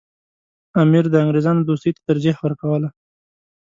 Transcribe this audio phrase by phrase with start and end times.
[0.81, 2.87] امیر د انګریزانو دوستۍ ته ترجیح ورکوله.